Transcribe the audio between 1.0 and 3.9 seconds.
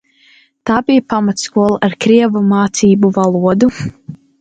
pamatskola ar krievu mācību valodu.